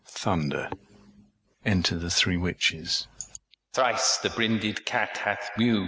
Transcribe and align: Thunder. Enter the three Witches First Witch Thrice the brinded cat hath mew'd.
Thunder. 0.07 0.71
Enter 1.63 1.95
the 1.95 2.09
three 2.09 2.35
Witches 2.35 3.05
First 3.05 3.29
Witch 3.29 3.39
Thrice 3.73 4.17
the 4.23 4.29
brinded 4.31 4.83
cat 4.83 5.17
hath 5.17 5.51
mew'd. 5.59 5.79